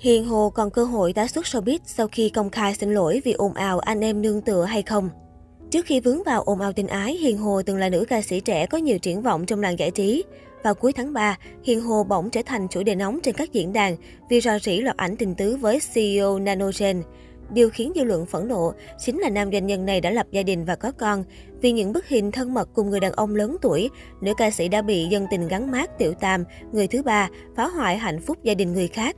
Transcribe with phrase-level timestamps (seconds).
[0.00, 3.32] Hiền Hồ còn cơ hội tái xuất showbiz sau khi công khai xin lỗi vì
[3.32, 5.10] ồn ào anh em nương tựa hay không?
[5.70, 8.40] Trước khi vướng vào ồn ào tình ái, Hiền Hồ từng là nữ ca sĩ
[8.40, 10.24] trẻ có nhiều triển vọng trong làng giải trí.
[10.62, 13.72] Vào cuối tháng 3, Hiền Hồ bỗng trở thành chủ đề nóng trên các diễn
[13.72, 13.96] đàn
[14.30, 17.02] vì rò rỉ loạt ảnh tình tứ với CEO Nanogen.
[17.52, 20.42] Điều khiến dư luận phẫn nộ chính là nam doanh nhân này đã lập gia
[20.42, 21.24] đình và có con.
[21.60, 23.90] Vì những bức hình thân mật cùng người đàn ông lớn tuổi,
[24.20, 27.68] nữ ca sĩ đã bị dân tình gắn mát tiểu tam, người thứ ba, phá
[27.68, 29.16] hoại hạnh phúc gia đình người khác.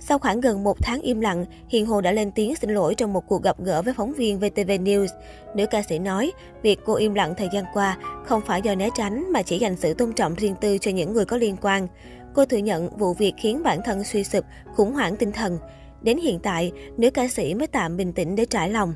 [0.00, 3.12] Sau khoảng gần một tháng im lặng, Hiền Hồ đã lên tiếng xin lỗi trong
[3.12, 5.06] một cuộc gặp gỡ với phóng viên VTV News.
[5.54, 8.88] Nữ ca sĩ nói, việc cô im lặng thời gian qua không phải do né
[8.94, 11.88] tránh mà chỉ dành sự tôn trọng riêng tư cho những người có liên quan.
[12.34, 14.44] Cô thừa nhận vụ việc khiến bản thân suy sụp,
[14.74, 15.58] khủng hoảng tinh thần.
[16.02, 18.94] Đến hiện tại, nữ ca sĩ mới tạm bình tĩnh để trải lòng.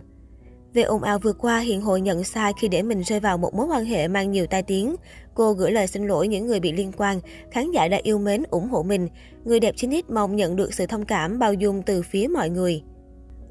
[0.75, 3.55] Về ồn ào vừa qua, Hiền Hội nhận sai khi để mình rơi vào một
[3.55, 4.97] mối quan hệ mang nhiều tai tiếng.
[5.35, 8.43] Cô gửi lời xin lỗi những người bị liên quan, khán giả đã yêu mến,
[8.51, 9.09] ủng hộ mình.
[9.45, 12.51] Người đẹp chính ít mong nhận được sự thông cảm, bao dung từ phía mọi
[12.51, 12.83] người.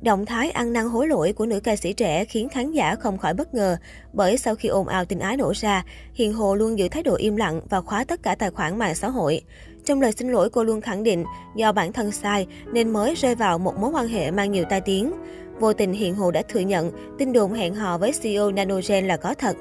[0.01, 3.17] Động thái ăn năn hối lỗi của nữ ca sĩ trẻ khiến khán giả không
[3.17, 3.77] khỏi bất ngờ,
[4.13, 7.15] bởi sau khi ồn ào tình ái nổ ra, Hiền Hồ luôn giữ thái độ
[7.15, 9.41] im lặng và khóa tất cả tài khoản mạng xã hội.
[9.85, 11.23] Trong lời xin lỗi, cô luôn khẳng định
[11.55, 14.81] do bản thân sai nên mới rơi vào một mối quan hệ mang nhiều tai
[14.81, 15.11] tiếng.
[15.61, 19.17] Vô tình Hiện Hữu đã thừa nhận tin đồn hẹn hò với CEO Nanogen là
[19.17, 19.57] có thật.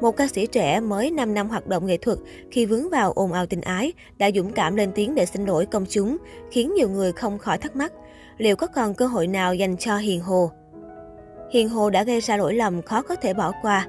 [0.00, 2.18] Một ca sĩ trẻ mới 5 năm hoạt động nghệ thuật
[2.50, 5.66] khi vướng vào ồn ào tình ái đã dũng cảm lên tiếng để xin lỗi
[5.66, 6.16] công chúng,
[6.50, 7.92] khiến nhiều người không khỏi thắc mắc
[8.38, 10.50] liệu có còn cơ hội nào dành cho Hiền Hồ.
[11.52, 13.86] Hiền Hồ đã gây ra lỗi lầm khó có thể bỏ qua.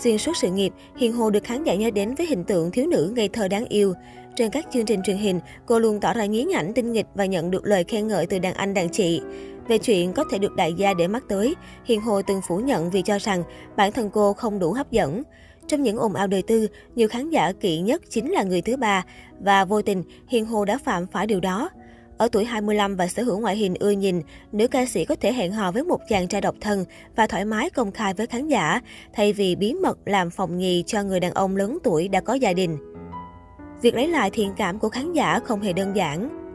[0.00, 2.86] Xuyên suốt sự nghiệp, Hiền Hồ được khán giả nhớ đến với hình tượng thiếu
[2.86, 3.94] nữ ngây thơ đáng yêu.
[4.36, 7.26] Trên các chương trình truyền hình, cô luôn tỏ ra nhí nhảnh, tinh nghịch và
[7.26, 9.22] nhận được lời khen ngợi từ đàn anh đàn chị.
[9.68, 12.90] Về chuyện có thể được đại gia để mắt tới, Hiền Hồ từng phủ nhận
[12.90, 13.42] vì cho rằng
[13.76, 15.22] bản thân cô không đủ hấp dẫn.
[15.68, 18.76] Trong những ồn ào đời tư, nhiều khán giả kỵ nhất chính là người thứ
[18.76, 19.04] ba
[19.40, 21.70] và vô tình Hiền Hồ đã phạm phải điều đó.
[22.18, 24.22] Ở tuổi 25 và sở hữu ngoại hình ưa nhìn,
[24.52, 26.84] nữ ca sĩ có thể hẹn hò với một chàng trai độc thân
[27.16, 28.80] và thoải mái công khai với khán giả,
[29.12, 32.34] thay vì bí mật làm phòng nhì cho người đàn ông lớn tuổi đã có
[32.34, 32.78] gia đình.
[33.82, 36.45] Việc lấy lại thiện cảm của khán giả không hề đơn giản.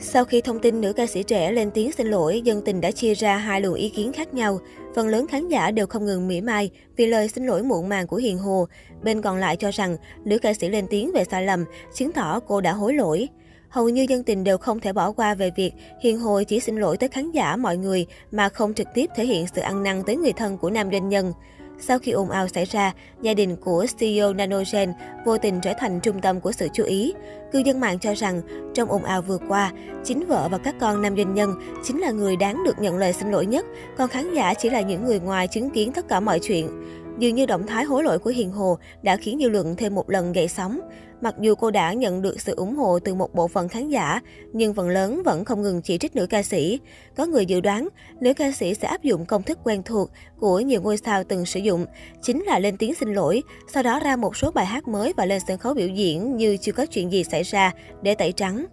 [0.00, 2.90] Sau khi thông tin nữ ca sĩ trẻ lên tiếng xin lỗi, dân tình đã
[2.90, 4.58] chia ra hai luồng ý kiến khác nhau.
[4.94, 8.06] Phần lớn khán giả đều không ngừng mỉa mai vì lời xin lỗi muộn màng
[8.06, 8.66] của Hiền Hồ.
[9.02, 11.64] Bên còn lại cho rằng nữ ca sĩ lên tiếng về sai lầm,
[11.94, 13.28] chứng tỏ cô đã hối lỗi.
[13.68, 15.72] Hầu như dân tình đều không thể bỏ qua về việc
[16.02, 19.24] Hiền Hồ chỉ xin lỗi tới khán giả mọi người mà không trực tiếp thể
[19.24, 21.32] hiện sự ăn năn tới người thân của nam doanh nhân.
[21.80, 24.92] Sau khi ồn ào xảy ra, gia đình của CEO Nanogen
[25.24, 27.14] vô tình trở thành trung tâm của sự chú ý.
[27.52, 28.40] Cư dân mạng cho rằng,
[28.74, 29.72] trong ồn ào vừa qua,
[30.04, 33.12] chính vợ và các con nam doanh nhân chính là người đáng được nhận lời
[33.12, 33.66] xin lỗi nhất,
[33.96, 36.68] còn khán giả chỉ là những người ngoài chứng kiến tất cả mọi chuyện.
[37.18, 40.10] Dường như động thái hối lỗi của Hiền Hồ đã khiến dư luận thêm một
[40.10, 40.80] lần gậy sóng.
[41.20, 44.20] Mặc dù cô đã nhận được sự ủng hộ từ một bộ phận khán giả,
[44.52, 46.80] nhưng phần lớn vẫn không ngừng chỉ trích nữ ca sĩ.
[47.16, 47.88] Có người dự đoán,
[48.20, 51.46] nữ ca sĩ sẽ áp dụng công thức quen thuộc của nhiều ngôi sao từng
[51.46, 51.86] sử dụng,
[52.22, 53.42] chính là lên tiếng xin lỗi,
[53.72, 56.56] sau đó ra một số bài hát mới và lên sân khấu biểu diễn như
[56.56, 58.66] chưa có chuyện gì xảy ra để tẩy trắng.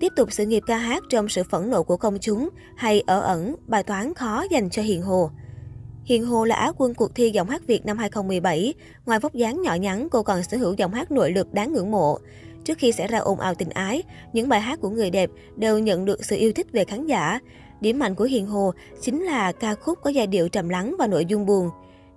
[0.00, 3.20] Tiếp tục sự nghiệp ca hát trong sự phẫn nộ của công chúng hay ở
[3.20, 5.30] ẩn, bài toán khó dành cho Hiền Hồ.
[6.04, 8.74] Hiền Hồ là Á quân cuộc thi giọng hát Việt năm 2017.
[9.06, 11.90] Ngoài vóc dáng nhỏ nhắn, cô còn sở hữu giọng hát nội lực đáng ngưỡng
[11.90, 12.18] mộ.
[12.64, 15.78] Trước khi xảy ra ồn ào tình ái, những bài hát của người đẹp đều
[15.78, 17.40] nhận được sự yêu thích về khán giả.
[17.80, 21.06] Điểm mạnh của Hiền Hồ chính là ca khúc có giai điệu trầm lắng và
[21.06, 21.70] nội dung buồn.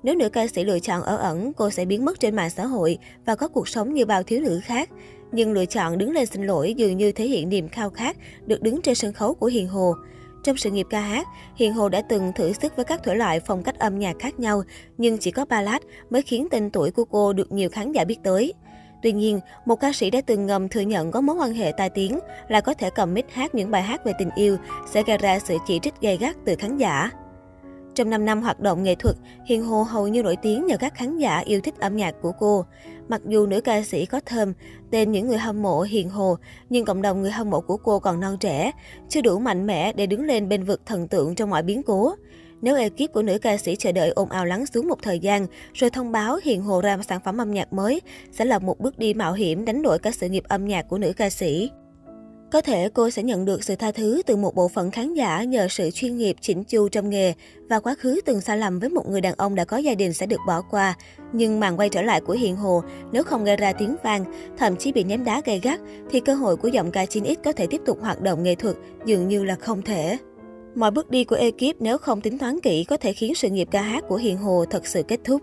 [0.04, 2.66] Nếu nữ ca sĩ lựa chọn ở ẩn, cô sẽ biến mất trên mạng xã
[2.66, 4.90] hội và có cuộc sống như bao thiếu nữ khác.
[5.32, 8.62] Nhưng lựa chọn đứng lên xin lỗi dường như thể hiện niềm khao khát được
[8.62, 9.94] đứng trên sân khấu của Hiền Hồ.
[10.48, 13.40] Trong sự nghiệp ca hát, Hiền Hồ đã từng thử sức với các thể loại
[13.40, 14.64] phong cách âm nhạc khác nhau,
[14.98, 18.18] nhưng chỉ có ballad mới khiến tên tuổi của cô được nhiều khán giả biết
[18.24, 18.54] tới.
[19.04, 21.90] Tuy nhiên, một ca sĩ đã từng ngầm thừa nhận có mối quan hệ tai
[21.90, 24.58] tiếng là có thể cầm mic hát những bài hát về tình yêu
[24.92, 27.12] sẽ gây ra sự chỉ trích gay gắt từ khán giả.
[27.96, 29.16] Trong 5 năm hoạt động nghệ thuật,
[29.46, 32.32] Hiền Hồ hầu như nổi tiếng nhờ các khán giả yêu thích âm nhạc của
[32.40, 32.66] cô.
[33.10, 34.54] Mặc dù nữ ca sĩ có thơm,
[34.92, 36.38] tên những người hâm mộ Hiền Hồ,
[36.70, 38.72] nhưng cộng đồng người hâm mộ của cô còn non trẻ,
[39.10, 42.16] chưa đủ mạnh mẽ để đứng lên bên vực thần tượng trong mọi biến cố.
[42.62, 45.48] Nếu ekip của nữ ca sĩ chờ đợi ồn ào lắng xuống một thời gian,
[45.74, 49.00] rồi thông báo Hiền Hồ ra sản phẩm âm nhạc mới, sẽ là một bước
[49.00, 51.70] đi mạo hiểm đánh đổi cả sự nghiệp âm nhạc của nữ ca sĩ.
[52.52, 55.44] Có thể cô sẽ nhận được sự tha thứ từ một bộ phận khán giả
[55.44, 57.34] nhờ sự chuyên nghiệp chỉnh chu trong nghề
[57.70, 60.14] và quá khứ từng sai lầm với một người đàn ông đã có gia đình
[60.14, 60.96] sẽ được bỏ qua.
[61.34, 64.26] Nhưng màn quay trở lại của Hiền Hồ nếu không gây ra tiếng vang,
[64.58, 65.80] thậm chí bị ném đá gay gắt,
[66.10, 68.76] thì cơ hội của giọng ca 9X có thể tiếp tục hoạt động nghệ thuật
[69.06, 70.18] dường như là không thể.
[70.76, 73.68] Mọi bước đi của ekip nếu không tính toán kỹ có thể khiến sự nghiệp
[73.72, 75.42] ca hát của Hiền Hồ thật sự kết thúc.